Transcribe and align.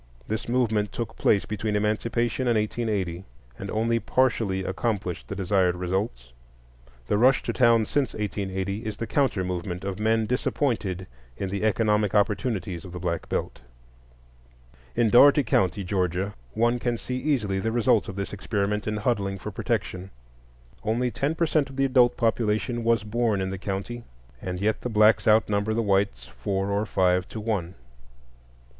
This 0.27 0.49
movement 0.49 0.91
took 0.91 1.15
place 1.15 1.45
between 1.45 1.75
Emancipation 1.75 2.47
and 2.47 2.57
1880, 2.57 3.23
and 3.59 3.69
only 3.69 3.99
partially 3.99 4.63
accomplished 4.63 5.27
the 5.27 5.35
desired 5.35 5.75
results. 5.75 6.33
The 7.05 7.19
rush 7.19 7.43
to 7.43 7.53
town 7.53 7.85
since 7.85 8.15
1880 8.15 8.83
is 8.83 8.97
the 8.97 9.05
counter 9.05 9.43
movement 9.43 9.83
of 9.85 9.99
men 9.99 10.25
disappointed 10.25 11.05
in 11.37 11.49
the 11.49 11.63
economic 11.63 12.15
opportunities 12.15 12.83
of 12.83 12.93
the 12.93 12.99
Black 12.99 13.29
Belt. 13.29 13.61
In 14.95 15.11
Dougherty 15.11 15.43
County, 15.43 15.83
Georgia, 15.83 16.33
one 16.55 16.79
can 16.79 16.97
see 16.97 17.17
easily 17.17 17.59
the 17.59 17.71
results 17.71 18.07
of 18.07 18.15
this 18.15 18.33
experiment 18.33 18.87
in 18.87 18.97
huddling 18.97 19.37
for 19.37 19.51
protection. 19.51 20.09
Only 20.83 21.11
ten 21.11 21.35
per 21.35 21.45
cent 21.45 21.69
of 21.69 21.75
the 21.75 21.85
adult 21.85 22.17
population 22.17 22.83
was 22.83 23.03
born 23.03 23.39
in 23.39 23.51
the 23.51 23.59
county, 23.59 24.03
and 24.41 24.59
yet 24.59 24.81
the 24.81 24.89
blacks 24.89 25.27
outnumber 25.27 25.75
the 25.75 25.83
whites 25.83 26.25
four 26.25 26.71
or 26.71 26.87
five 26.87 27.29
to 27.29 27.39
one. 27.39 27.75